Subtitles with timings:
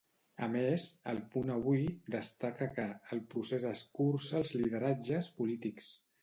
[0.45, 5.93] A més, 'El Punt Avui'destaca que "El procés escurça els lideratges polítics".